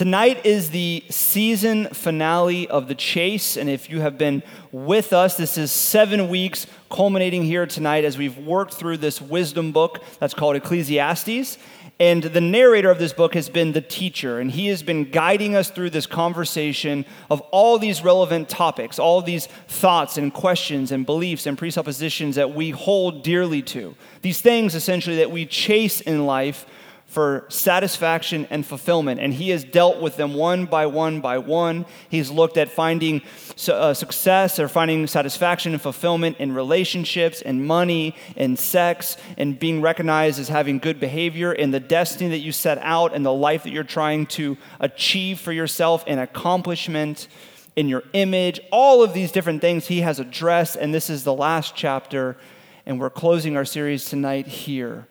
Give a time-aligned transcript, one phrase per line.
[0.00, 4.42] Tonight is the season finale of The Chase, and if you have been
[4.72, 9.72] with us, this is seven weeks culminating here tonight as we've worked through this wisdom
[9.72, 11.58] book that's called Ecclesiastes.
[11.98, 15.54] And the narrator of this book has been the teacher, and he has been guiding
[15.54, 21.04] us through this conversation of all these relevant topics, all these thoughts and questions and
[21.04, 23.94] beliefs and presuppositions that we hold dearly to.
[24.22, 26.64] These things essentially that we chase in life
[27.10, 29.18] for satisfaction and fulfillment.
[29.18, 31.84] And he has dealt with them one by one by one.
[32.08, 33.22] He's looked at finding
[33.68, 39.82] uh, success or finding satisfaction and fulfillment in relationships and money and sex and being
[39.82, 43.64] recognized as having good behavior in the destiny that you set out and the life
[43.64, 47.26] that you're trying to achieve for yourself and accomplishment
[47.74, 48.60] in your image.
[48.70, 50.76] All of these different things he has addressed.
[50.76, 52.36] And this is the last chapter.
[52.86, 55.08] And we're closing our series tonight here.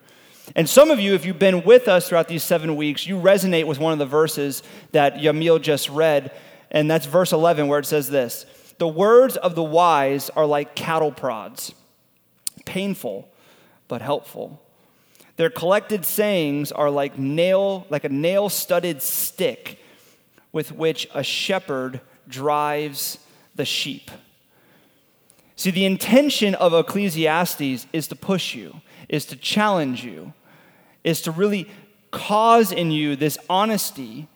[0.56, 3.66] And some of you, if you've been with us throughout these seven weeks, you resonate
[3.66, 6.32] with one of the verses that Yamil just read,
[6.70, 8.46] and that's verse 11, where it says this
[8.78, 11.74] The words of the wise are like cattle prods,
[12.64, 13.28] painful
[13.88, 14.60] but helpful.
[15.36, 19.78] Their collected sayings are like nail, like a nail-studded stick
[20.52, 23.18] with which a shepherd drives
[23.54, 24.10] the sheep.
[25.56, 30.32] See, the intention of Ecclesiastes is to push you, is to challenge you,
[31.04, 31.68] is to really
[32.10, 34.28] cause in you this honesty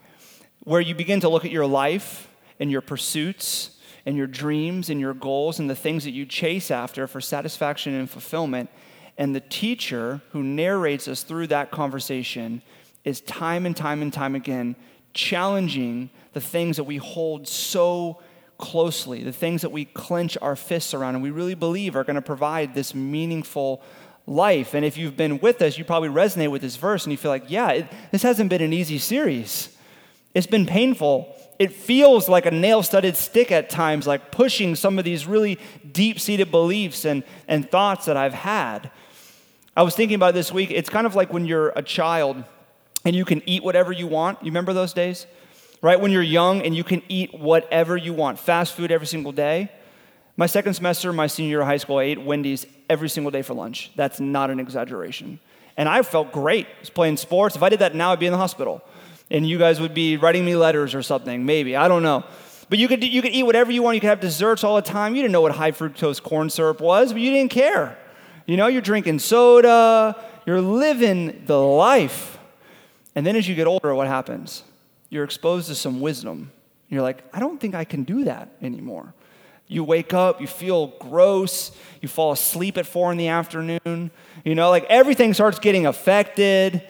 [0.64, 5.00] where you begin to look at your life and your pursuits and your dreams and
[5.00, 8.70] your goals and the things that you chase after for satisfaction and fulfillment.
[9.16, 12.62] And the teacher who narrates us through that conversation
[13.04, 14.76] is time and time and time again
[15.12, 18.20] challenging the things that we hold so
[18.58, 22.16] closely, the things that we clench our fists around and we really believe are going
[22.16, 23.82] to provide this meaningful
[24.26, 24.74] life.
[24.74, 27.30] And if you've been with us, you probably resonate with this verse and you feel
[27.30, 29.76] like, yeah, it, this hasn't been an easy series.
[30.34, 31.34] It's been painful.
[31.58, 35.58] It feels like a nail studded stick at times, like pushing some of these really
[35.92, 38.90] deep seated beliefs and, and thoughts that I've had.
[39.76, 42.42] I was thinking about this week, it's kind of like when you're a child
[43.04, 44.38] and you can eat whatever you want.
[44.40, 45.26] You remember those days?
[45.82, 46.00] Right?
[46.00, 49.70] When you're young and you can eat whatever you want, fast food every single day.
[50.36, 53.42] My second semester, my senior year of high school, I ate Wendy's every single day
[53.42, 53.90] for lunch.
[53.96, 55.38] That's not an exaggeration.
[55.76, 56.66] And I felt great.
[56.66, 57.56] I was playing sports.
[57.56, 58.82] If I did that now, I'd be in the hospital.
[59.30, 61.76] And you guys would be writing me letters or something, maybe.
[61.76, 62.24] I don't know.
[62.68, 63.94] But you could, you could eat whatever you want.
[63.94, 65.14] You could have desserts all the time.
[65.14, 67.98] You didn't know what high fructose corn syrup was, but you didn't care.
[68.46, 70.16] You know, you're drinking soda,
[70.46, 72.38] you're living the life.
[73.14, 74.64] And then as you get older, what happens?
[75.08, 76.50] You're exposed to some wisdom.
[76.88, 79.14] You're like, I don't think I can do that anymore.
[79.66, 84.10] You wake up, you feel gross, you fall asleep at four in the afternoon.
[84.44, 86.86] You know, like everything starts getting affected.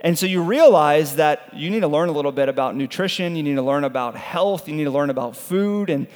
[0.00, 3.42] And so you realize that you need to learn a little bit about nutrition, you
[3.42, 5.90] need to learn about health, you need to learn about food.
[5.90, 6.06] And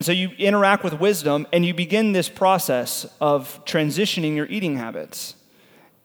[0.00, 5.34] so you interact with wisdom and you begin this process of transitioning your eating habits.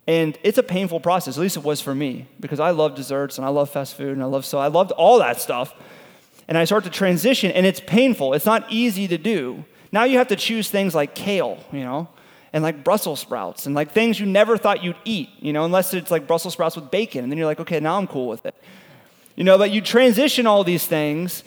[0.08, 3.38] And it's a painful process, at least it was for me, because I love desserts
[3.38, 5.74] and I love fast food and I love so I loved all that stuff
[6.48, 8.34] and I start to transition, and it's painful.
[8.34, 9.66] It's not easy to do.
[9.92, 12.10] Now you have to choose things like kale, you know,
[12.54, 15.94] and like Brussels sprouts, and like things you never thought you'd eat, you know, unless
[15.94, 17.24] it's like Brussels sprouts with bacon.
[17.24, 18.56] And then you're like, okay, now I'm cool with it.
[19.36, 21.44] You know, but you transition all these things,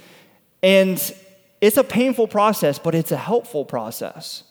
[0.62, 1.14] and
[1.60, 4.44] it's a painful process, but it's a helpful process.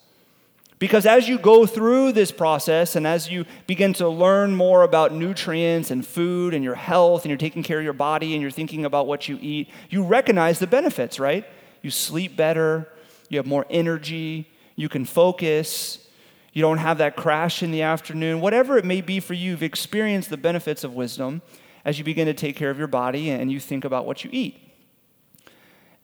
[0.79, 5.11] Because as you go through this process and as you begin to learn more about
[5.11, 8.51] nutrients and food and your health and you're taking care of your body and you're
[8.51, 11.45] thinking about what you eat, you recognize the benefits, right?
[11.81, 12.87] You sleep better,
[13.29, 16.07] you have more energy, you can focus,
[16.53, 18.39] you don't have that crash in the afternoon.
[18.39, 21.41] Whatever it may be for you, you've experienced the benefits of wisdom
[21.85, 24.29] as you begin to take care of your body and you think about what you
[24.33, 24.66] eat.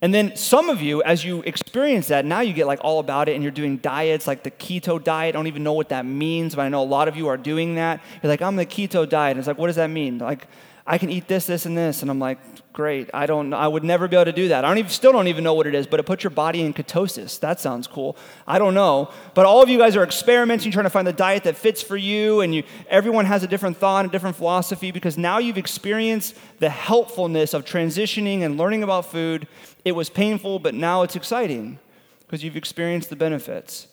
[0.04, 3.30] And then some of you, as you experience that, now you get like all about
[3.30, 5.34] it and you're doing diets like the keto diet.
[5.34, 7.38] I don't even know what that means, but I know a lot of you are
[7.38, 8.02] doing that.
[8.22, 9.30] You're like, I'm the keto diet.
[9.30, 10.18] And it's like, what does that mean?
[10.18, 10.46] Like,
[10.86, 12.02] I can eat this, this, and this.
[12.02, 12.38] And I'm like,
[12.74, 13.08] great.
[13.14, 14.64] I don't I would never be able to do that.
[14.64, 16.60] I don't even still don't even know what it is, but it puts your body
[16.60, 17.40] in ketosis.
[17.40, 18.16] That sounds cool.
[18.46, 19.10] I don't know.
[19.32, 21.96] But all of you guys are experimenting, trying to find the diet that fits for
[21.96, 26.36] you, and you everyone has a different thought, a different philosophy, because now you've experienced
[26.58, 29.46] the helpfulness of transitioning and learning about food.
[29.84, 31.78] It was painful, but now it's exciting
[32.20, 33.88] because you've experienced the benefits.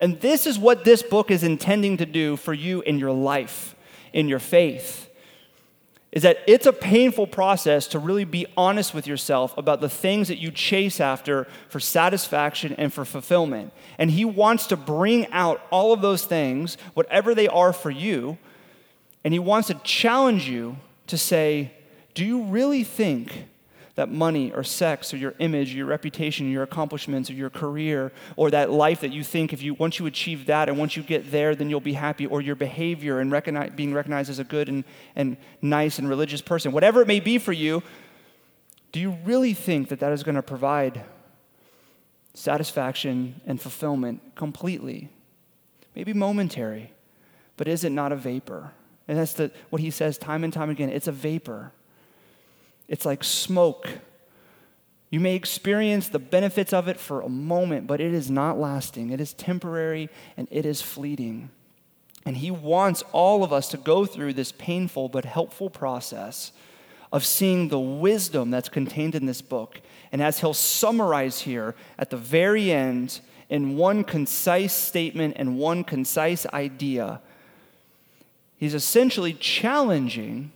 [0.00, 3.74] And this is what this book is intending to do for you in your life,
[4.12, 5.10] in your faith
[6.12, 10.28] is that it's a painful process to really be honest with yourself about the things
[10.28, 13.72] that you chase after for satisfaction and for fulfillment.
[13.96, 18.38] And He wants to bring out all of those things, whatever they are for you,
[19.22, 20.76] and He wants to challenge you
[21.06, 21.72] to say,
[22.14, 23.44] Do you really think
[23.96, 27.50] that money or sex or your image, or your reputation, or your accomplishments, or your
[27.50, 30.96] career, or that life that you think if you once you achieve that and once
[30.96, 34.38] you get there, then you'll be happy, or your behavior and recognize, being recognized as
[34.38, 34.84] a good and,
[35.16, 37.82] and nice and religious person, whatever it may be for you,
[38.92, 41.04] do you really think that that is going to provide
[42.34, 45.08] satisfaction and fulfillment completely?
[45.94, 46.92] Maybe momentary,
[47.56, 48.72] but is it not a vapor?
[49.08, 51.72] And that's the, what he says time and time again it's a vapor.
[52.90, 53.88] It's like smoke.
[55.10, 59.10] You may experience the benefits of it for a moment, but it is not lasting.
[59.10, 61.50] It is temporary and it is fleeting.
[62.26, 66.52] And he wants all of us to go through this painful but helpful process
[67.12, 69.80] of seeing the wisdom that's contained in this book.
[70.10, 75.84] And as he'll summarize here at the very end in one concise statement and one
[75.84, 77.20] concise idea,
[78.58, 80.50] he's essentially challenging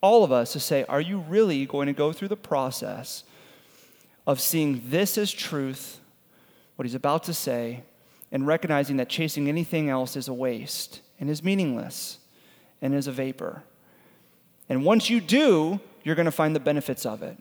[0.00, 3.24] all of us to say, Are you really going to go through the process
[4.26, 6.00] of seeing this as truth,
[6.76, 7.82] what he's about to say,
[8.32, 12.18] and recognizing that chasing anything else is a waste and is meaningless
[12.80, 13.62] and is a vapor?
[14.68, 17.36] And once you do, you're going to find the benefits of it.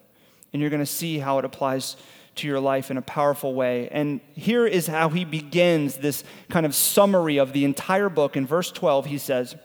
[0.52, 1.96] And you're going to see how it applies
[2.36, 3.88] to your life in a powerful way.
[3.90, 8.36] And here is how he begins this kind of summary of the entire book.
[8.36, 9.56] In verse 12, he says,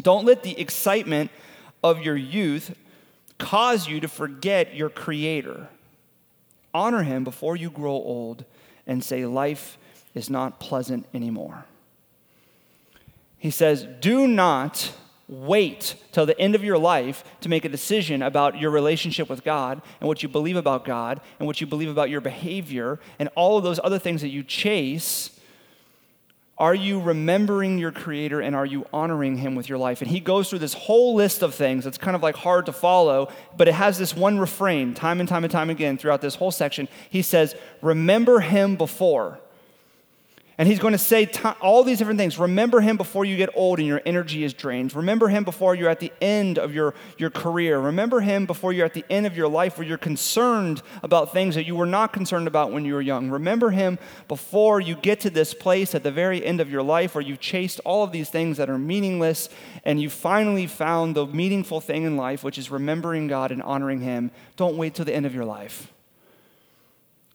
[0.00, 1.30] don't let the excitement
[1.82, 2.76] of your youth
[3.38, 5.68] cause you to forget your Creator.
[6.74, 8.44] Honor Him before you grow old
[8.86, 9.78] and say, Life
[10.14, 11.64] is not pleasant anymore.
[13.38, 14.92] He says, Do not
[15.28, 19.44] wait till the end of your life to make a decision about your relationship with
[19.44, 23.28] God and what you believe about God and what you believe about your behavior and
[23.34, 25.37] all of those other things that you chase
[26.58, 30.02] are you remembering your Creator and are you honoring Him with your life?
[30.02, 31.86] And he goes through this whole list of things.
[31.86, 35.28] It's kind of like hard to follow, but it has this one refrain time and
[35.28, 36.88] time and time again throughout this whole section.
[37.10, 39.40] He says, Remember Him before.
[40.60, 42.36] And he's going to say t- all these different things.
[42.36, 44.92] Remember him before you get old and your energy is drained.
[44.92, 47.78] Remember him before you're at the end of your, your career.
[47.78, 51.54] Remember him before you're at the end of your life where you're concerned about things
[51.54, 53.30] that you were not concerned about when you were young.
[53.30, 57.14] Remember him before you get to this place at the very end of your life
[57.14, 59.48] where you've chased all of these things that are meaningless
[59.84, 64.00] and you finally found the meaningful thing in life, which is remembering God and honoring
[64.00, 64.32] him.
[64.56, 65.92] Don't wait till the end of your life.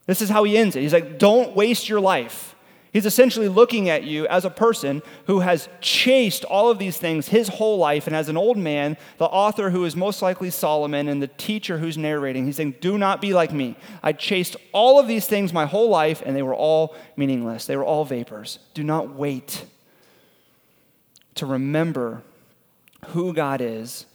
[0.04, 0.82] This is how he ends it.
[0.82, 2.54] He's like, don't waste your life.
[2.94, 7.26] He's essentially looking at you as a person who has chased all of these things
[7.26, 8.06] his whole life.
[8.06, 11.78] And as an old man, the author who is most likely Solomon and the teacher
[11.78, 13.74] who's narrating, he's saying, Do not be like me.
[14.00, 17.66] I chased all of these things my whole life, and they were all meaningless.
[17.66, 18.60] They were all vapors.
[18.74, 19.66] Do not wait
[21.34, 22.22] to remember
[23.08, 24.06] who God is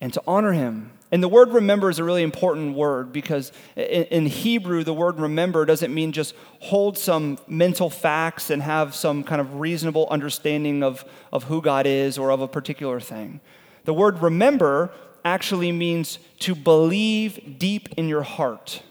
[0.00, 4.24] and to honor him and the word remember is a really important word because in,
[4.24, 9.38] Hebrew, the word remember doesn't mean just hold some mental facts and have some kind
[9.38, 13.42] of reasonable understanding of, of who God is or of a particular thing.
[13.84, 14.90] The word remember
[15.22, 18.82] actually means to believe deep in your heart.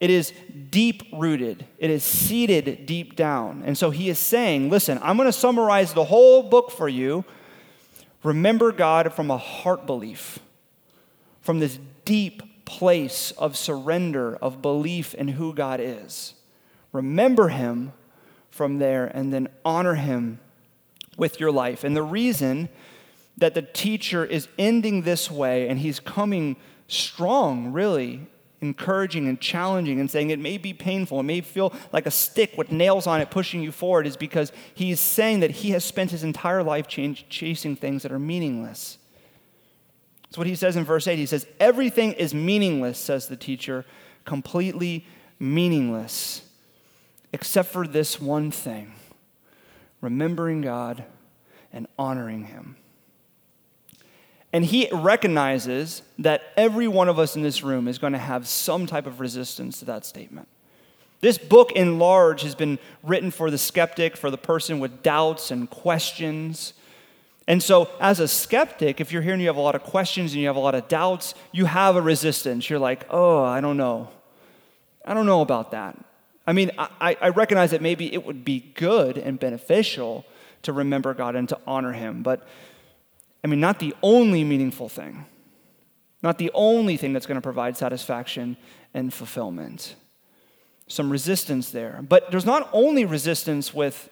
[0.00, 0.32] It is
[0.70, 3.64] deep rooted, it is seated deep down.
[3.66, 7.26] And so he is saying, listen, I'm going to summarize the whole book for you.
[8.22, 10.38] Remember God from a heart belief
[11.48, 16.34] from this deep place of surrender, of belief in who God is.
[16.92, 17.94] Remember Him
[18.50, 20.40] from there and then honor Him
[21.16, 21.84] with your life.
[21.84, 22.68] And the reason
[23.38, 28.26] that the teacher is ending this way and he's coming strong, really,
[28.60, 32.58] encouraging and challenging and saying it may be painful, it may feel like a stick
[32.58, 36.10] with nails on it pushing you forward, is because he's saying that he has spent
[36.10, 38.97] his entire life chasing things that are meaningless.
[40.28, 41.16] That's what he says in verse 8.
[41.16, 43.84] He says, Everything is meaningless, says the teacher,
[44.24, 45.06] completely
[45.38, 46.42] meaningless,
[47.32, 48.92] except for this one thing
[50.00, 51.04] remembering God
[51.72, 52.76] and honoring Him.
[54.52, 58.48] And he recognizes that every one of us in this room is going to have
[58.48, 60.48] some type of resistance to that statement.
[61.20, 65.50] This book, in large, has been written for the skeptic, for the person with doubts
[65.50, 66.72] and questions.
[67.48, 70.32] And so, as a skeptic, if you're here and you have a lot of questions
[70.32, 72.68] and you have a lot of doubts, you have a resistance.
[72.68, 74.10] You're like, oh, I don't know.
[75.02, 75.96] I don't know about that.
[76.46, 80.26] I mean, I, I recognize that maybe it would be good and beneficial
[80.62, 82.46] to remember God and to honor Him, but
[83.42, 85.24] I mean, not the only meaningful thing,
[86.22, 88.58] not the only thing that's going to provide satisfaction
[88.92, 89.94] and fulfillment.
[90.86, 92.04] Some resistance there.
[92.06, 94.10] But there's not only resistance with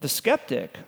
[0.00, 0.78] the skeptic,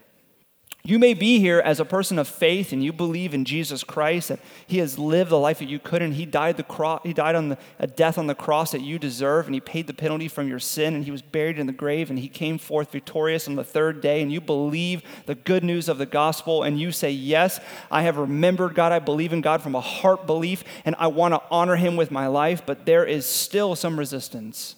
[0.87, 4.29] You may be here as a person of faith and you believe in Jesus Christ
[4.29, 4.39] that
[4.69, 6.13] he has lived the life that you couldn't.
[6.13, 8.97] He died the cross, he died on the, a death on the cross that you
[8.97, 11.73] deserve and he paid the penalty from your sin and he was buried in the
[11.73, 15.65] grave and he came forth victorious on the third day and you believe the good
[15.65, 17.59] news of the gospel and you say, "Yes,
[17.91, 18.93] I have remembered God.
[18.93, 22.13] I believe in God from a heart belief and I want to honor him with
[22.13, 24.77] my life." But there is still some resistance.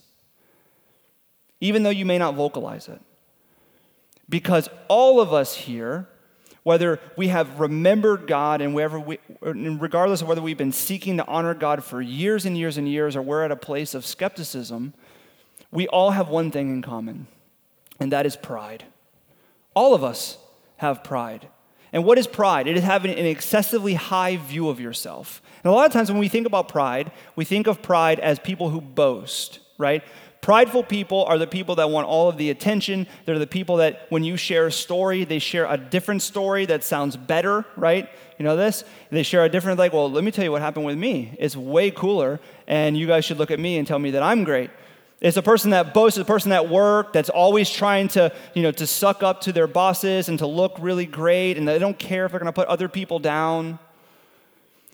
[1.60, 3.02] Even though you may not vocalize it.
[4.28, 6.08] Because all of us here,
[6.62, 11.54] whether we have remembered God and we, regardless of whether we've been seeking to honor
[11.54, 14.92] God for years and years and years, or we're at a place of skepticism,
[15.70, 17.26] we all have one thing in common,
[18.00, 18.84] and that is pride.
[19.74, 20.38] All of us
[20.76, 21.48] have pride.
[21.92, 22.66] And what is pride?
[22.66, 25.40] It is having an excessively high view of yourself.
[25.64, 28.38] And a lot of times when we think about pride, we think of pride as
[28.38, 30.02] people who boast, right?
[30.48, 33.06] Prideful people are the people that want all of the attention.
[33.26, 36.82] They're the people that, when you share a story, they share a different story that
[36.82, 38.08] sounds better, right?
[38.38, 38.82] You know this?
[39.10, 41.36] They share a different, like, well, let me tell you what happened with me.
[41.38, 44.42] It's way cooler, and you guys should look at me and tell me that I'm
[44.44, 44.70] great.
[45.20, 48.72] It's a person that boasts, a person at work that's always trying to, you know,
[48.72, 52.24] to suck up to their bosses and to look really great, and they don't care
[52.24, 53.78] if they're going to put other people down.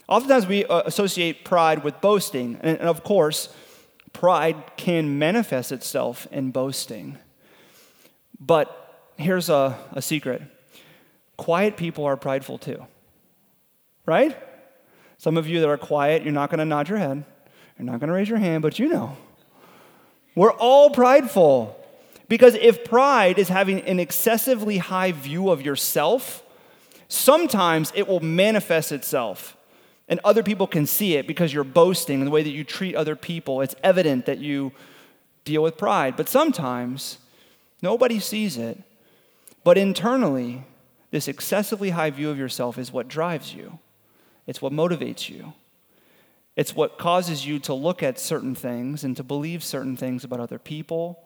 [0.09, 3.47] Oftentimes we uh, associate pride with boasting, and, and of course,
[4.15, 7.17] pride can manifest itself in boasting.
[8.39, 10.41] But here's a, a secret
[11.37, 12.87] quiet people are prideful too,
[14.05, 14.35] right?
[15.17, 17.25] Some of you that are quiet, you're not going to nod your head,
[17.77, 19.17] you're not going to raise your hand, but you know.
[20.33, 21.77] We're all prideful.
[22.27, 26.41] Because if pride is having an excessively high view of yourself,
[27.07, 29.54] sometimes it will manifest itself
[30.07, 32.95] and other people can see it because you're boasting in the way that you treat
[32.95, 33.61] other people.
[33.61, 34.71] It's evident that you
[35.45, 36.15] deal with pride.
[36.15, 37.17] But sometimes
[37.81, 38.81] nobody sees it.
[39.63, 40.63] But internally,
[41.09, 43.79] this excessively high view of yourself is what drives you,
[44.45, 45.53] it's what motivates you.
[46.55, 50.39] It's what causes you to look at certain things and to believe certain things about
[50.39, 51.19] other people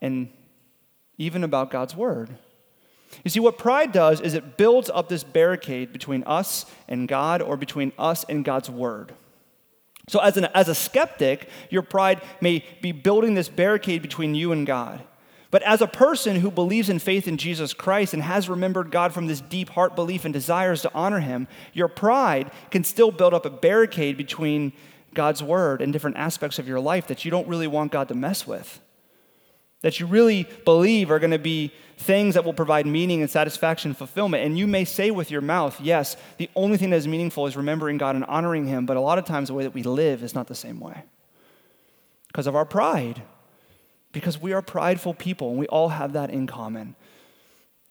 [0.00, 0.28] and
[1.18, 2.30] even about God's word.
[3.24, 7.42] You see, what pride does is it builds up this barricade between us and God
[7.42, 9.12] or between us and God's word.
[10.08, 14.52] So, as, an, as a skeptic, your pride may be building this barricade between you
[14.52, 15.02] and God.
[15.50, 19.12] But as a person who believes in faith in Jesus Christ and has remembered God
[19.12, 23.34] from this deep heart belief and desires to honor Him, your pride can still build
[23.34, 24.72] up a barricade between
[25.12, 28.14] God's word and different aspects of your life that you don't really want God to
[28.14, 28.80] mess with
[29.82, 33.90] that you really believe are going to be things that will provide meaning and satisfaction
[33.90, 34.44] and fulfillment.
[34.44, 37.56] And you may say with your mouth, yes, the only thing that is meaningful is
[37.56, 40.22] remembering God and honoring Him, but a lot of times the way that we live
[40.22, 41.04] is not the same way
[42.28, 43.22] because of our pride,
[44.12, 46.94] because we are prideful people, and we all have that in common.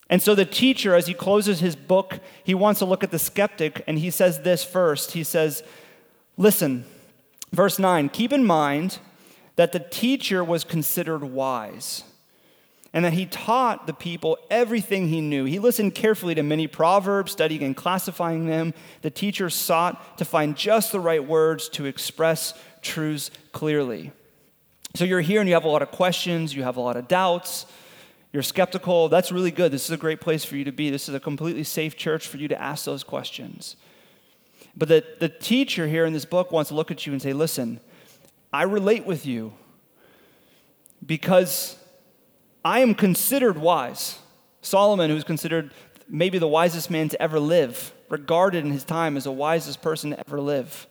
[0.09, 3.19] And so the teacher, as he closes his book, he wants to look at the
[3.19, 5.11] skeptic, and he says this first.
[5.11, 5.61] He says,
[6.35, 6.85] Listen,
[7.51, 8.99] verse 9, keep in mind
[9.59, 12.05] that the teacher was considered wise
[12.93, 15.43] and that he taught the people everything he knew.
[15.43, 18.73] He listened carefully to many proverbs, studying and classifying them.
[19.01, 24.13] The teacher sought to find just the right words to express truths clearly.
[24.95, 27.09] So you're here and you have a lot of questions, you have a lot of
[27.09, 27.65] doubts,
[28.31, 29.09] you're skeptical.
[29.09, 29.73] That's really good.
[29.73, 30.89] This is a great place for you to be.
[30.89, 33.75] This is a completely safe church for you to ask those questions.
[34.73, 37.33] But the, the teacher here in this book wants to look at you and say,
[37.33, 37.81] listen,
[38.51, 39.53] I relate with you
[41.05, 41.77] because
[42.63, 44.19] I am considered wise.
[44.61, 45.73] Solomon, who's considered
[46.07, 50.11] maybe the wisest man to ever live, regarded in his time as the wisest person
[50.11, 50.87] to ever live.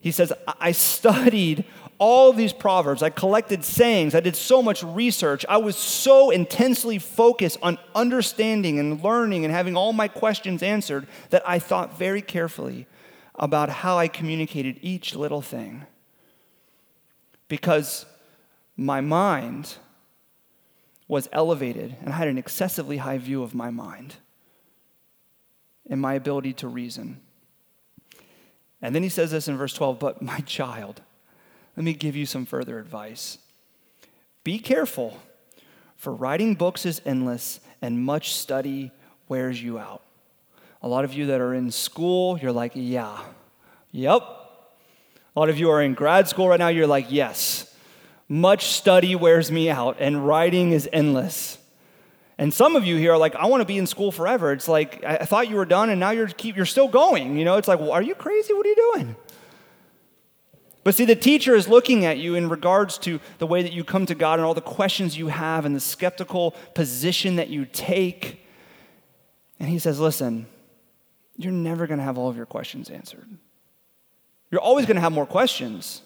[0.00, 1.64] He says, I studied
[1.98, 3.02] all these proverbs.
[3.02, 4.14] I collected sayings.
[4.14, 5.46] I did so much research.
[5.48, 11.06] I was so intensely focused on understanding and learning and having all my questions answered
[11.30, 12.86] that I thought very carefully
[13.34, 15.86] about how I communicated each little thing.
[17.48, 18.06] Because
[18.76, 19.76] my mind
[21.08, 24.16] was elevated and I had an excessively high view of my mind
[25.88, 27.20] and my ability to reason.
[28.80, 31.02] And then he says this in verse 12, but my child,
[31.76, 33.38] let me give you some further advice.
[34.44, 35.18] Be careful,
[35.96, 38.92] for writing books is endless and much study
[39.28, 40.02] wears you out.
[40.84, 43.18] A lot of you that are in school, you're like, yeah,
[43.90, 44.20] yep.
[44.20, 47.74] A lot of you are in grad school right now, you're like, yes.
[48.28, 51.56] Much study wears me out, and writing is endless.
[52.36, 54.52] And some of you here are like, I want to be in school forever.
[54.52, 57.38] It's like, I thought you were done, and now you're, keep, you're still going.
[57.38, 58.52] You know, it's like, well, are you crazy?
[58.52, 59.16] What are you doing?
[60.82, 63.84] But see, the teacher is looking at you in regards to the way that you
[63.84, 67.64] come to God and all the questions you have and the skeptical position that you
[67.64, 68.44] take.
[69.58, 70.46] And he says, Listen,
[71.36, 73.26] you're never going to have all of your questions answered.
[74.50, 76.02] You're always going to have more questions.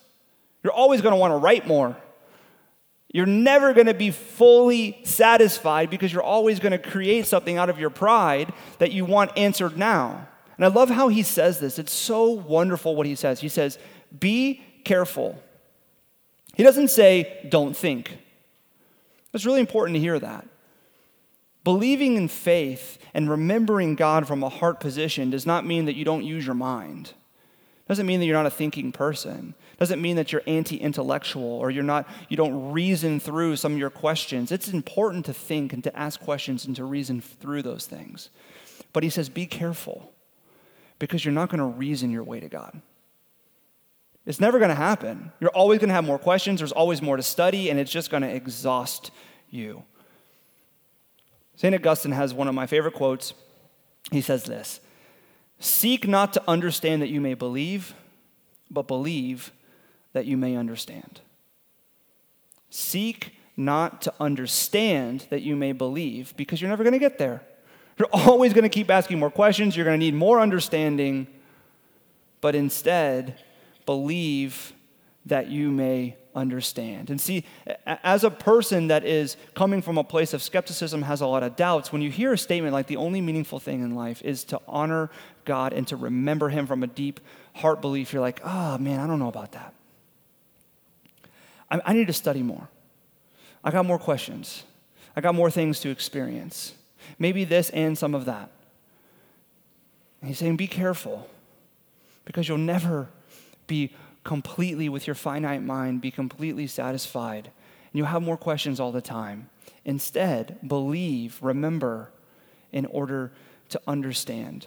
[0.62, 1.96] You're always going to want to write more.
[3.12, 7.70] You're never going to be fully satisfied because you're always going to create something out
[7.70, 10.28] of your pride that you want answered now.
[10.56, 11.78] And I love how he says this.
[11.78, 13.40] It's so wonderful what he says.
[13.40, 13.78] He says,
[14.18, 15.42] Be careful.
[16.54, 18.18] He doesn't say, Don't think.
[19.32, 20.46] It's really important to hear that.
[21.68, 26.04] Believing in faith and remembering God from a heart position does not mean that you
[26.06, 27.12] don't use your mind.
[27.86, 29.54] Doesn't mean that you're not a thinking person.
[29.78, 33.90] Doesn't mean that you're anti-intellectual or you're not you don't reason through some of your
[33.90, 34.50] questions.
[34.50, 38.30] It's important to think and to ask questions and to reason through those things.
[38.94, 40.10] But he says be careful
[40.98, 42.80] because you're not going to reason your way to God.
[44.24, 45.32] It's never going to happen.
[45.38, 48.10] You're always going to have more questions, there's always more to study and it's just
[48.10, 49.10] going to exhaust
[49.50, 49.84] you.
[51.58, 51.74] St.
[51.74, 53.34] Augustine has one of my favorite quotes.
[54.12, 54.78] He says this
[55.58, 57.94] Seek not to understand that you may believe,
[58.70, 59.50] but believe
[60.12, 61.20] that you may understand.
[62.70, 67.42] Seek not to understand that you may believe, because you're never going to get there.
[67.98, 69.76] You're always going to keep asking more questions.
[69.76, 71.26] You're going to need more understanding,
[72.40, 73.34] but instead,
[73.84, 74.72] believe
[75.26, 77.10] that you may understand.
[77.10, 77.44] And see,
[77.86, 81.56] as a person that is coming from a place of skepticism, has a lot of
[81.56, 84.60] doubts, when you hear a statement like the only meaningful thing in life is to
[84.66, 85.10] honor
[85.44, 87.20] God and to remember Him from a deep
[87.54, 89.74] heart belief, you're like, oh man, I don't know about that.
[91.70, 92.68] I, I need to study more.
[93.62, 94.64] I got more questions.
[95.16, 96.74] I got more things to experience.
[97.18, 98.50] Maybe this and some of that.
[100.20, 101.28] And he's saying, be careful
[102.24, 103.08] because you'll never
[103.66, 103.92] be
[104.28, 107.46] completely with your finite mind, be completely satisfied.
[107.46, 109.48] And you'll have more questions all the time.
[109.86, 112.10] Instead, believe, remember,
[112.70, 113.32] in order
[113.70, 114.66] to understand.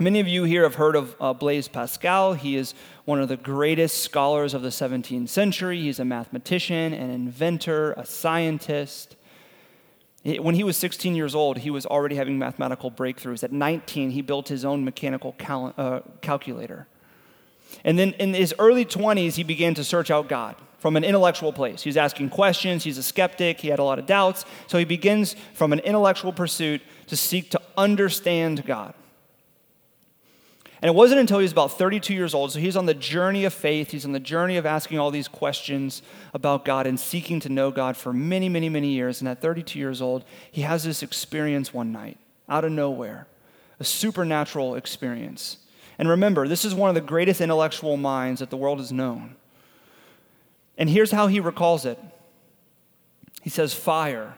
[0.00, 2.34] Many of you here have heard of uh, Blaise Pascal.
[2.34, 5.82] He is one of the greatest scholars of the 17th century.
[5.82, 9.14] He's a mathematician, an inventor, a scientist.
[10.24, 13.44] When he was 16 years old, he was already having mathematical breakthroughs.
[13.44, 16.88] At 19, he built his own mechanical cal- uh, calculator.
[17.84, 21.52] And then in his early 20s, he began to search out God from an intellectual
[21.52, 21.82] place.
[21.82, 24.44] He's asking questions, he's a skeptic, he had a lot of doubts.
[24.66, 28.94] So he begins from an intellectual pursuit to seek to understand God.
[30.82, 33.44] And it wasn't until he was about 32 years old, so he's on the journey
[33.44, 36.02] of faith, he's on the journey of asking all these questions
[36.34, 39.20] about God and seeking to know God for many, many, many years.
[39.20, 43.26] And at 32 years old, he has this experience one night, out of nowhere,
[43.80, 45.56] a supernatural experience.
[45.98, 49.36] And remember, this is one of the greatest intellectual minds that the world has known.
[50.76, 51.98] And here's how he recalls it
[53.42, 54.34] He says, Fire,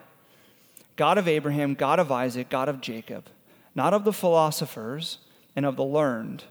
[0.95, 3.25] God of Abraham, God of Isaac, God of Jacob,
[3.75, 5.19] not of the philosophers
[5.55, 6.45] and of the learned.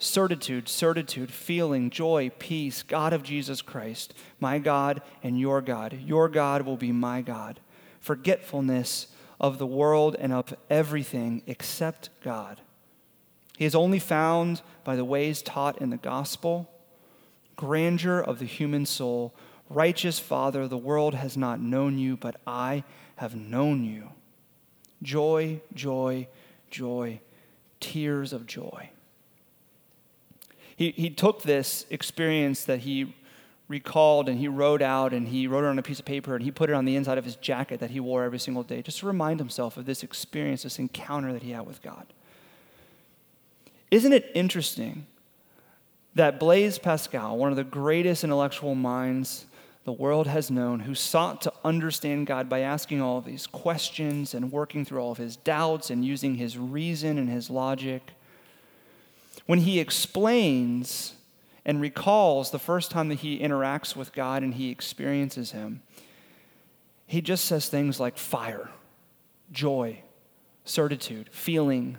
[0.00, 5.98] Certitude, certitude, feeling, joy, peace, God of Jesus Christ, my God and your God.
[6.04, 7.60] Your God will be my God.
[8.00, 9.06] Forgetfulness
[9.40, 12.60] of the world and of everything except God.
[13.56, 16.70] He is only found by the ways taught in the gospel,
[17.56, 19.34] grandeur of the human soul.
[19.70, 22.84] Righteous Father, the world has not known you, but I
[23.16, 24.10] have known you.
[25.02, 26.28] Joy, joy,
[26.70, 27.20] joy,
[27.80, 28.90] tears of joy.
[30.76, 33.14] He, he took this experience that he
[33.68, 36.44] recalled and he wrote out and he wrote it on a piece of paper and
[36.44, 38.82] he put it on the inside of his jacket that he wore every single day
[38.82, 42.06] just to remind himself of this experience, this encounter that he had with God.
[43.94, 45.06] Isn't it interesting
[46.16, 49.46] that Blaise Pascal, one of the greatest intellectual minds
[49.84, 54.34] the world has known, who sought to understand God by asking all of these questions
[54.34, 58.10] and working through all of his doubts and using his reason and his logic,
[59.46, 61.14] when he explains
[61.64, 65.82] and recalls the first time that he interacts with God and he experiences him,
[67.06, 68.70] he just says things like fire,
[69.52, 70.00] joy,
[70.64, 71.98] certitude, feeling,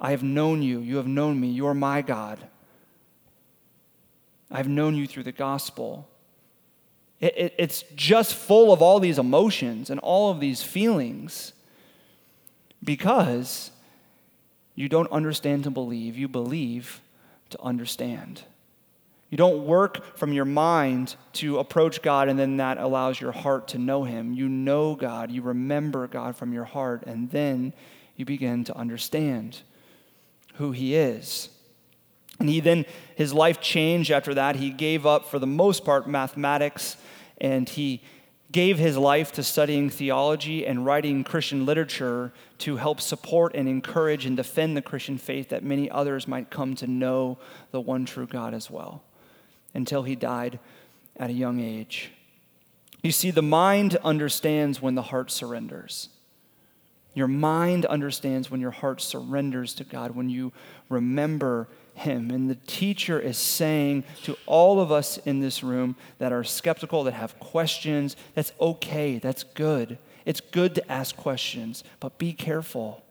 [0.00, 0.80] I have known you.
[0.80, 1.48] You have known me.
[1.48, 2.46] You are my God.
[4.50, 6.08] I've known you through the gospel.
[7.20, 11.52] It, it, it's just full of all these emotions and all of these feelings
[12.84, 13.70] because
[14.74, 17.00] you don't understand to believe, you believe
[17.50, 18.42] to understand.
[19.30, 23.68] You don't work from your mind to approach God and then that allows your heart
[23.68, 24.34] to know Him.
[24.34, 27.72] You know God, you remember God from your heart, and then
[28.14, 29.62] you begin to understand
[30.58, 31.48] who he is.
[32.38, 34.56] And he then, his life changed after that.
[34.56, 36.96] He gave up, for the most part, mathematics,
[37.38, 38.02] and he
[38.52, 44.24] gave his life to studying theology and writing Christian literature to help support and encourage
[44.24, 47.38] and defend the Christian faith that many others might come to know
[47.70, 49.02] the one true God as well,
[49.74, 50.58] until he died
[51.16, 52.12] at a young age.
[53.02, 56.08] You see, the mind understands when the heart surrenders.
[57.16, 60.52] Your mind understands when your heart surrenders to God, when you
[60.90, 62.30] remember Him.
[62.30, 67.04] And the teacher is saying to all of us in this room that are skeptical,
[67.04, 69.96] that have questions, that's okay, that's good.
[70.26, 73.02] It's good to ask questions, but be careful.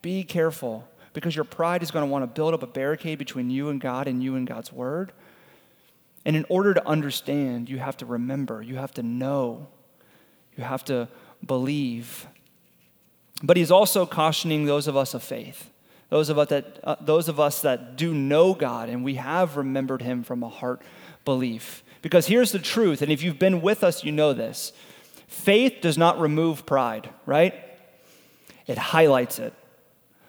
[0.00, 3.50] Be careful because your pride is going to want to build up a barricade between
[3.50, 5.12] you and God and you and God's Word.
[6.24, 9.66] And in order to understand, you have to remember, you have to know,
[10.56, 11.06] you have to
[11.44, 12.26] believe.
[13.42, 15.70] But he's also cautioning those of us of faith,
[16.10, 19.56] those of us that, uh, those of us that do know God and we have
[19.56, 20.82] remembered him from a heart
[21.24, 21.82] belief.
[22.02, 24.72] Because here's the truth, and if you've been with us, you know this
[25.26, 27.54] faith does not remove pride, right?
[28.66, 29.54] It highlights it.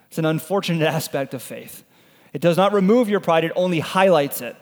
[0.07, 1.83] It's an unfortunate aspect of faith.
[2.33, 4.55] It does not remove your pride, it only highlights it.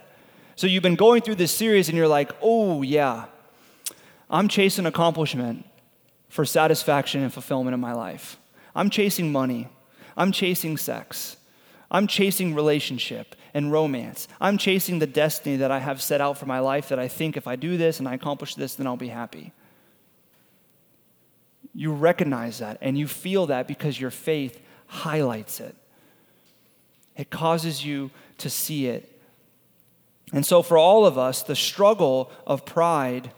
[0.55, 3.25] So you've been going through this series and you're like, oh, yeah,
[4.29, 5.65] I'm chasing accomplishment
[6.29, 8.37] for satisfaction and fulfillment in my life.
[8.75, 9.67] I'm chasing money.
[10.15, 11.37] I'm chasing sex.
[11.91, 14.27] I'm chasing relationship and romance.
[14.39, 17.35] I'm chasing the destiny that I have set out for my life that I think
[17.35, 19.51] if I do this and I accomplish this, then I'll be happy.
[21.73, 25.75] You recognize that and you feel that because your faith highlights it.
[27.15, 29.19] It causes you to see it
[30.31, 33.31] and so, for all of us, the struggle of pride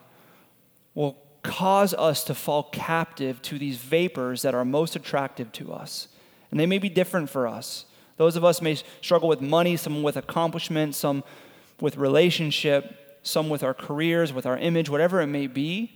[0.93, 6.07] will cause us to fall captive to these vapors that are most attractive to us.
[6.51, 7.85] And they may be different for us.
[8.17, 11.23] Those of us may struggle with money, some with accomplishment, some
[11.79, 15.91] with relationship, some with our careers, with our image, whatever it may be.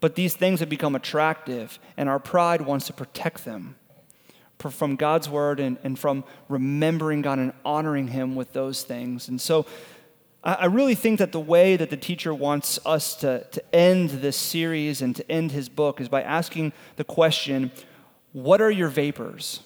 [0.00, 3.76] But these things have become attractive, and our pride wants to protect them
[4.58, 9.28] from God's word and, and from remembering God and honoring Him with those things.
[9.28, 9.66] And so
[10.44, 14.36] I, really think that the way that the teacher wants us to, to end this
[14.36, 17.70] series and to end his book is by asking the question
[18.32, 19.60] what are your vapors?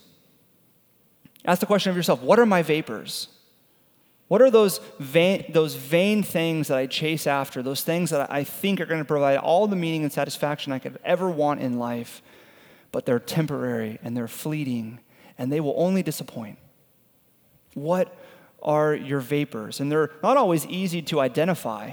[1.44, 3.28] Ask the question of yourself what are my vapors?
[4.28, 8.44] What are those vain, those vain things that I chase after, those things that I
[8.44, 11.78] think are going to provide all the meaning and satisfaction I could ever want in
[11.78, 12.22] life?
[12.92, 15.00] but they're temporary and they're fleeting
[15.38, 16.58] and they will only disappoint.
[17.74, 18.14] What
[18.62, 19.80] are your vapors?
[19.80, 21.92] And they're not always easy to identify.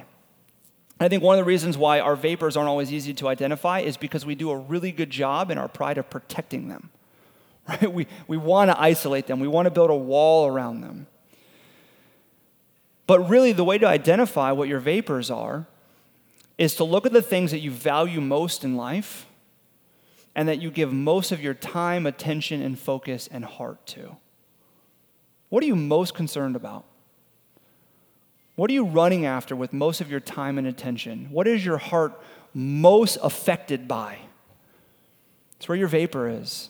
[1.00, 3.96] I think one of the reasons why our vapors aren't always easy to identify is
[3.96, 6.90] because we do a really good job in our pride of protecting them.
[7.68, 7.94] Right?
[7.94, 11.06] We, we want to isolate them, we want to build a wall around them.
[13.06, 15.68] But really, the way to identify what your vapors are
[16.58, 19.28] is to look at the things that you value most in life
[20.36, 24.18] and that you give most of your time, attention, and focus and heart to?
[25.50, 26.86] What are you most concerned about?
[28.56, 31.28] What are you running after with most of your time and attention?
[31.32, 32.22] What is your heart
[32.54, 34.20] most affected by?
[35.58, 36.70] It's where your vapor is.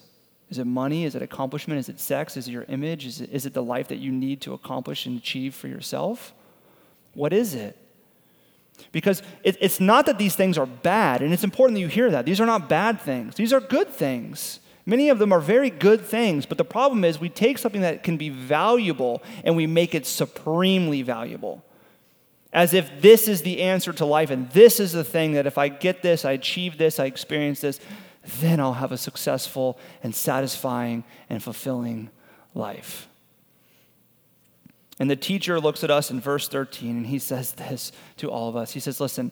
[0.50, 1.06] Is it money?
[1.06, 1.80] Is it accomplishment?
[1.80, 2.38] Is it sex?
[2.38, 3.06] Is it your image?
[3.06, 6.34] Is it, is it the life that you need to accomplish and achieve for yourself?
[7.14, 7.78] What is it?
[8.92, 12.10] Because it, it's not that these things are bad, and it's important that you hear
[12.12, 12.26] that.
[12.26, 14.60] These are not bad things, these are good things.
[14.90, 18.02] Many of them are very good things, but the problem is we take something that
[18.02, 21.64] can be valuable and we make it supremely valuable.
[22.52, 25.60] As if this is the answer to life, and this is the thing that if
[25.60, 27.80] I get this, I achieve this, I experience this,
[28.40, 32.10] then I'll have a successful and satisfying and fulfilling
[32.56, 33.08] life.
[34.98, 38.50] And the teacher looks at us in verse 13 and he says this to all
[38.50, 38.72] of us.
[38.72, 39.32] He says, Listen,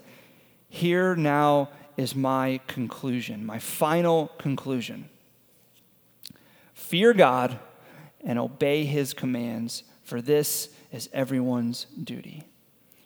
[0.70, 5.10] here now is my conclusion, my final conclusion.
[6.88, 7.60] Fear God
[8.24, 12.44] and obey his commands, for this is everyone's duty.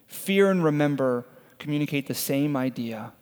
[0.07, 1.25] Fear and remember
[1.59, 3.13] communicate the same idea.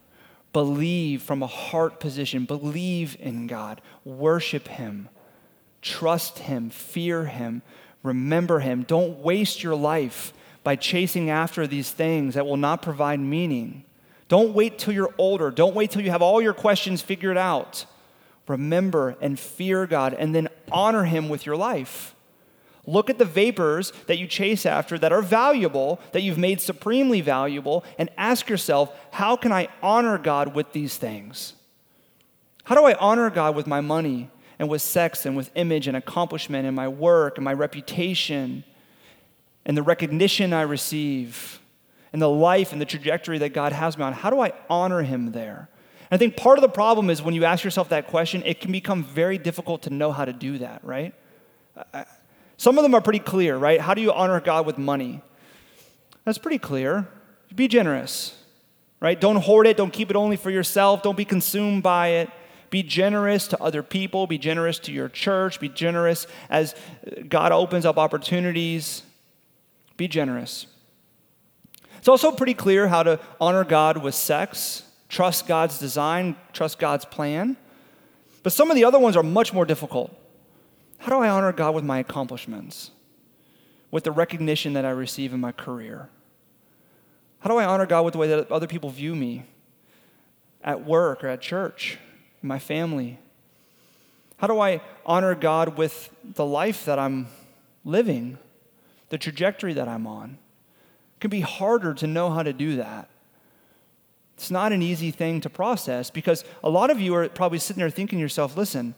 [0.52, 5.08] Believe from a heart position, believe in God, worship him,
[5.82, 7.62] trust him, fear him,
[8.02, 8.84] Remember Him.
[8.84, 10.32] Don't waste your life
[10.64, 13.84] by chasing after these things that will not provide meaning.
[14.28, 15.50] Don't wait till you're older.
[15.50, 17.84] Don't wait till you have all your questions figured out.
[18.50, 22.16] Remember and fear God and then honor Him with your life.
[22.84, 27.20] Look at the vapors that you chase after that are valuable, that you've made supremely
[27.20, 31.54] valuable, and ask yourself, how can I honor God with these things?
[32.64, 35.96] How do I honor God with my money and with sex and with image and
[35.96, 38.64] accomplishment and my work and my reputation
[39.64, 41.60] and the recognition I receive
[42.12, 45.02] and the life and the trajectory that God has me on, how do I honor
[45.02, 45.68] Him there?
[46.10, 48.72] I think part of the problem is when you ask yourself that question, it can
[48.72, 51.14] become very difficult to know how to do that, right?
[52.56, 53.80] Some of them are pretty clear, right?
[53.80, 55.22] How do you honor God with money?
[56.24, 57.08] That's pretty clear.
[57.54, 58.36] Be generous,
[59.00, 59.20] right?
[59.20, 59.76] Don't hoard it.
[59.76, 61.02] Don't keep it only for yourself.
[61.02, 62.30] Don't be consumed by it.
[62.70, 64.26] Be generous to other people.
[64.26, 65.58] Be generous to your church.
[65.58, 66.74] Be generous as
[67.28, 69.02] God opens up opportunities.
[69.96, 70.66] Be generous.
[71.98, 77.04] It's also pretty clear how to honor God with sex, trust God's design, trust God's
[77.04, 77.58] plan.
[78.42, 80.16] But some of the other ones are much more difficult.
[80.98, 82.92] How do I honor God with my accomplishments?
[83.90, 86.08] With the recognition that I receive in my career?
[87.40, 89.44] How do I honor God with the way that other people view me
[90.62, 91.98] at work or at church,
[92.42, 93.18] in my family?
[94.36, 97.26] How do I honor God with the life that I'm
[97.84, 98.38] living,
[99.08, 100.38] the trajectory that I'm on?
[101.16, 103.10] It can be harder to know how to do that.
[104.40, 107.78] It's not an easy thing to process because a lot of you are probably sitting
[107.78, 108.94] there thinking to yourself, listen,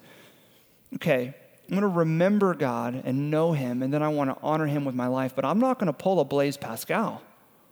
[0.95, 4.67] okay, I'm going to remember God and know Him, and then I want to honor
[4.67, 7.23] Him with my life, but I'm not going to pull a Blaise Pascal.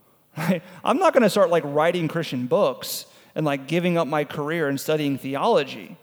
[0.36, 3.06] I'm not going to start like writing Christian books
[3.36, 5.96] and like giving up my career and studying theology.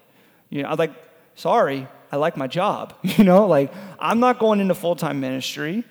[0.48, 0.94] You know, I'm like,
[1.34, 2.94] sorry, I like my job.
[3.02, 5.84] You know, like I'm not going into full time ministry.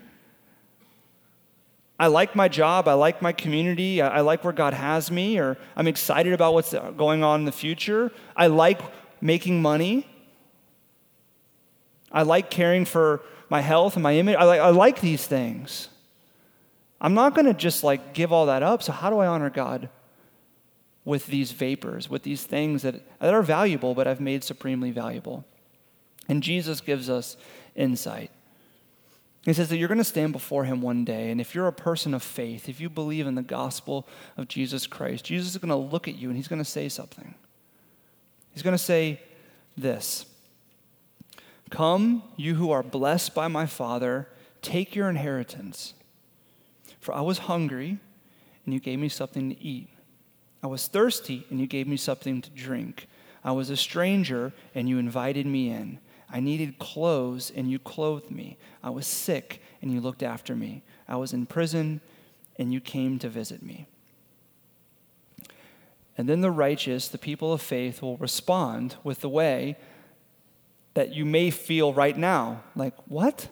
[2.00, 5.58] I like my job, I like my community, I, like where God has me, or
[5.76, 8.12] I'm excited about what's going on in the future.
[8.36, 8.80] I like
[9.20, 10.08] making money.
[12.12, 14.36] I like caring for my health and my image.
[14.36, 15.90] I like, I like these things.
[17.02, 18.84] I'm not going to just like give all that up.
[18.84, 19.90] So, how do I honor God
[21.04, 25.46] with these vapors, with these things that, that are valuable, but I've made supremely valuable?
[26.30, 27.38] And Jesus gives us
[27.76, 28.32] insight.
[29.48, 31.74] He says that you're going to stand before him one day, and if you're a
[31.74, 34.06] person of faith, if you believe in the gospel
[34.36, 36.90] of Jesus Christ, Jesus is going to look at you and he's going to say
[36.90, 37.34] something.
[38.54, 39.22] He's going to say
[39.78, 40.26] this
[41.70, 44.28] Come, you who are blessed by my Father,
[44.62, 45.94] take your inheritance.
[47.00, 48.00] For I was hungry,
[48.66, 49.88] and you gave me something to eat.
[50.62, 53.08] I was thirsty, and you gave me something to drink.
[53.46, 56.00] I was a stranger, and you invited me in.
[56.30, 58.58] I needed clothes, and you clothed me.
[58.84, 60.84] I was sick, and you looked after me.
[61.08, 62.02] I was in prison,
[62.58, 63.88] and you came to visit me.
[66.18, 69.78] And then the righteous, the people of faith, will respond with the way
[70.96, 73.50] that you may feel right now like, what?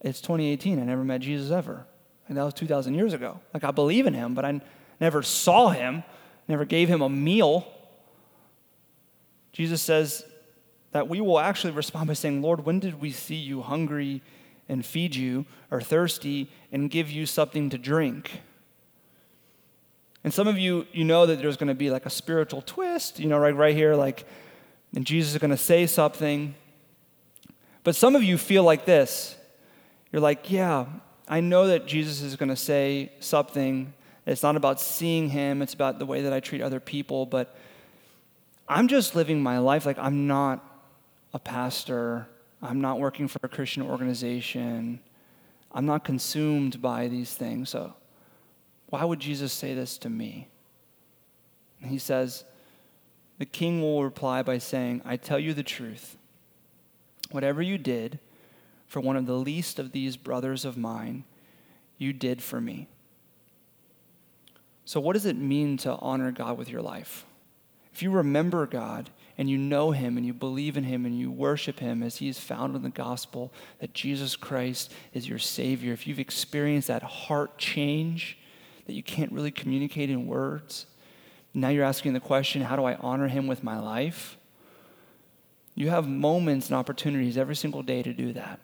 [0.00, 0.80] It's 2018.
[0.80, 1.84] I never met Jesus ever.
[2.28, 3.40] And that was 2,000 years ago.
[3.52, 4.60] Like, I believe in him, but I
[5.00, 6.04] never saw him,
[6.46, 7.66] never gave him a meal.
[9.52, 10.24] Jesus says,
[10.92, 14.22] that we will actually respond by saying, Lord, when did we see you hungry
[14.68, 18.42] and feed you, or thirsty and give you something to drink?
[20.24, 23.18] And some of you, you know that there's going to be like a spiritual twist,
[23.18, 24.24] you know, right, right here, like,
[24.94, 26.54] and Jesus is going to say something.
[27.82, 29.36] But some of you feel like this.
[30.12, 30.86] You're like, yeah,
[31.26, 33.94] I know that Jesus is going to say something.
[34.26, 37.56] It's not about seeing him, it's about the way that I treat other people, but
[38.68, 40.64] I'm just living my life like I'm not
[41.32, 42.28] a pastor.
[42.60, 45.00] I'm not working for a Christian organization.
[45.72, 47.70] I'm not consumed by these things.
[47.70, 47.94] So,
[48.88, 50.48] why would Jesus say this to me?
[51.80, 52.44] And he says,
[53.38, 56.16] The king will reply by saying, I tell you the truth.
[57.30, 58.18] Whatever you did
[58.86, 61.24] for one of the least of these brothers of mine,
[61.96, 62.88] you did for me.
[64.84, 67.24] So, what does it mean to honor God with your life?
[67.94, 69.10] If you remember God,
[69.42, 72.28] and you know him and you believe in him and you worship him as he
[72.28, 77.02] is found in the gospel, that Jesus Christ is your Savior, if you've experienced that
[77.02, 78.38] heart change
[78.86, 80.86] that you can't really communicate in words,
[81.54, 84.36] now you're asking the question how do I honor him with my life?
[85.74, 88.60] You have moments and opportunities every single day to do that.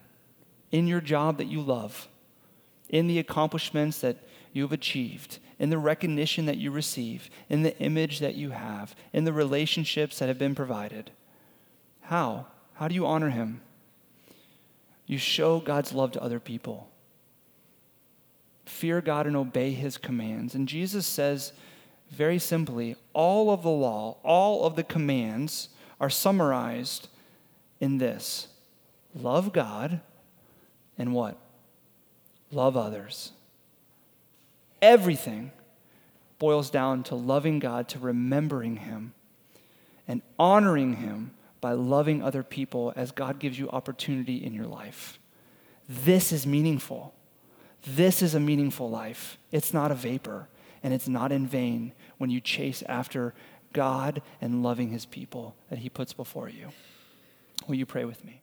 [0.71, 2.07] In your job that you love,
[2.87, 4.15] in the accomplishments that
[4.53, 8.95] you have achieved, in the recognition that you receive, in the image that you have,
[9.11, 11.11] in the relationships that have been provided.
[12.01, 12.47] How?
[12.75, 13.61] How do you honor Him?
[15.05, 16.87] You show God's love to other people.
[18.65, 20.55] Fear God and obey His commands.
[20.55, 21.51] And Jesus says
[22.09, 25.69] very simply all of the law, all of the commands
[25.99, 27.09] are summarized
[27.79, 28.47] in this
[29.13, 29.99] love God
[30.97, 31.37] and what?
[32.51, 33.31] Love others.
[34.81, 35.51] Everything
[36.37, 39.13] boils down to loving God, to remembering Him,
[40.07, 45.19] and honoring Him by loving other people as God gives you opportunity in your life.
[45.87, 47.13] This is meaningful.
[47.85, 49.37] This is a meaningful life.
[49.51, 50.47] It's not a vapor,
[50.83, 53.33] and it's not in vain when you chase after
[53.73, 56.69] God and loving his people that he puts before you.
[57.67, 58.38] Will you pray with me?